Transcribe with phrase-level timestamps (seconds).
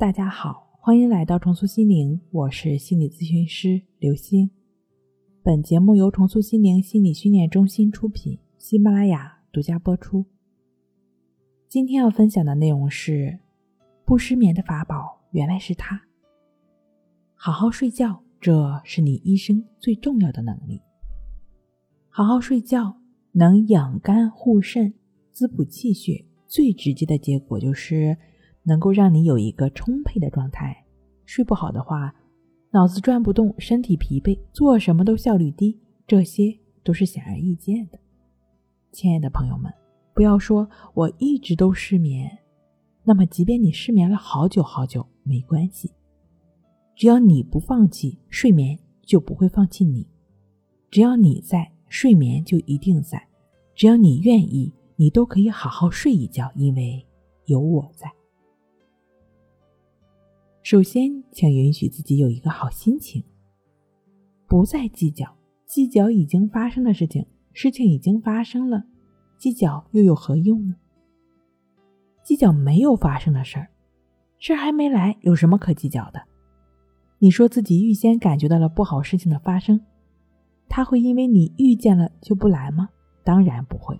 [0.00, 4.50] 大家好，欢迎来到重塑心灵，我是心理咨询师刘星。
[5.42, 10.24] 本节目由重塑心灵心理训练中心出品，喜马拉雅独家播出。
[11.68, 13.40] 今天要分享的内容是：
[14.06, 16.00] 不失眠的法宝原来是它。
[17.34, 20.80] 好好睡觉，这是你一生最重要的能力。
[22.08, 22.96] 好好睡觉
[23.32, 24.94] 能养肝护肾、
[25.30, 28.16] 滋补气血，最直接的结果就是
[28.62, 30.84] 能够让你有一个充沛的状态。
[31.24, 32.14] 睡不好的话，
[32.72, 37.98] 脑子转不动，身体疲惫，做什么都效率低，这些都是显而易见的。
[38.92, 39.72] 亲爱的朋友们，
[40.14, 42.38] 不要说我一直都失眠，
[43.04, 45.92] 那么即便你失眠了好久好久，没关系，
[46.96, 50.04] 只要你不放弃，睡眠就不会放弃你；
[50.90, 53.18] 只要你在，睡眠就一定在；
[53.74, 57.06] 只要你愿意，你都可以好好睡一觉，因为
[57.46, 58.10] 有我在。
[60.62, 63.24] 首先，请允许自己有一个好心情，
[64.46, 65.36] 不再计较。
[65.64, 68.84] 计较已经发生的事情，事情已经发生了，
[69.38, 70.76] 计较又有何用呢？
[72.22, 73.68] 计较没有发生的事儿，
[74.38, 76.20] 事儿还没来，有什么可计较的？
[77.20, 79.80] 你说自己预先感觉到了不好事情的发生，
[80.68, 82.90] 他会因为你遇见了就不来吗？
[83.24, 83.98] 当然不会。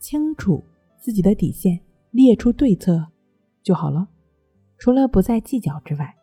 [0.00, 0.64] 清楚
[0.98, 3.06] 自己的底线，列出对策
[3.62, 4.08] 就好了。
[4.84, 6.14] 除了不再计较之外，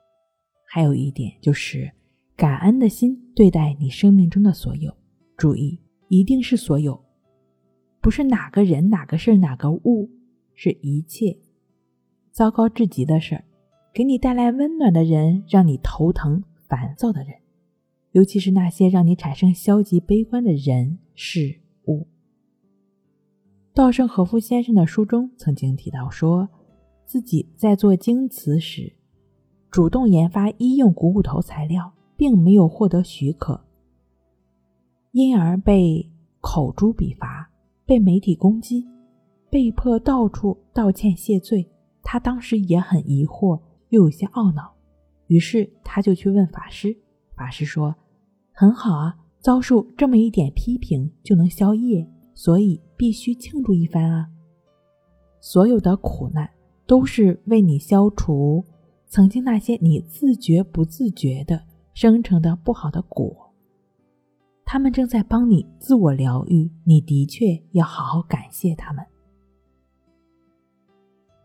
[0.68, 1.92] 还有一点就是
[2.36, 4.96] 感恩的心对待你生命中的所有。
[5.36, 7.04] 注意，一定是所有，
[8.02, 10.12] 不是哪个人、哪个事、哪个物，
[10.54, 11.36] 是一切。
[12.30, 13.44] 糟糕至极的事儿，
[13.92, 17.34] 给你带来温暖的人，让你头疼烦躁的人，
[18.12, 22.06] 尤其是那些让你产生消极悲观的人事物。
[23.74, 26.48] 稻盛和夫先生的书中曾经提到说。
[27.12, 28.96] 自己在做京瓷时，
[29.70, 33.60] 主动研发医用股骨头材料，并没有获得许可，
[35.12, 36.10] 因而被
[36.40, 37.52] 口诛笔伐，
[37.86, 38.88] 被媒体攻击，
[39.50, 41.70] 被迫到处道歉谢罪。
[42.02, 43.60] 他当时也很疑惑，
[43.90, 44.74] 又有些懊恼，
[45.28, 46.96] 于是他就去问法师。
[47.36, 47.94] 法师说
[48.56, 54.30] ：“很好啊，遭受这么一点批评就能消业，所以必须庆祝一番啊！
[55.42, 56.50] 所有的苦难。”
[56.92, 58.66] 都是为你消除
[59.08, 61.64] 曾经那些你自觉不自觉的
[61.94, 63.54] 生成的不好的果，
[64.66, 69.06] 他们正在帮你自我疗愈，你的确要好好感谢他们。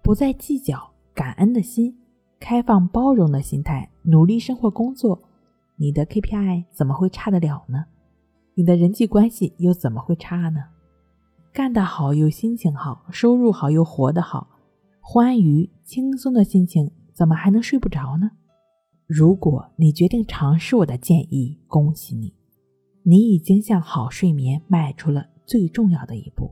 [0.03, 1.97] 不再计较，感恩的心，
[2.41, 5.23] 开放包容的心态，努力生活工作，
[5.77, 7.85] 你的 KPI 怎么会差得了呢？
[8.55, 10.65] 你的人际关系又怎么会差呢？
[11.53, 14.49] 干得好又心情好，收入好又活得好。
[15.09, 18.33] 欢愉轻松的心情，怎么还能睡不着呢？
[19.07, 22.35] 如果你决定尝试我的建议，恭喜你，
[23.05, 26.51] 你已经向好睡眠迈出了最重要的一步。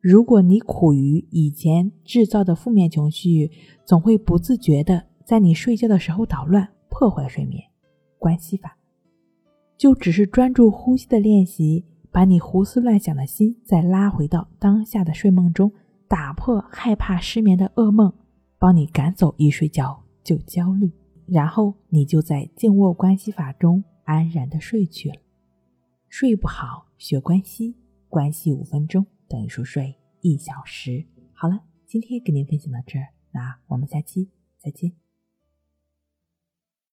[0.00, 3.48] 如果你苦于以前制造的负面情绪，
[3.84, 7.62] 总会不自觉的在你睡觉的时候捣乱，破坏睡眠。
[8.18, 8.76] 关系法
[9.76, 15.70] 就只是专注呼吸的练习，把你胡思乱想的心再拉回到当下的睡梦中。
[16.08, 18.12] 打破害怕失眠的噩梦，
[18.58, 20.90] 帮你赶走一睡觉就焦虑，
[21.26, 25.16] 然后你就在静卧关系法中安然的睡去了。
[26.08, 27.76] 睡不好学关系，
[28.08, 31.04] 关系五分钟等于熟睡一小时。
[31.34, 35.07] 好了，今天给您分享到这儿，那我们下期再见。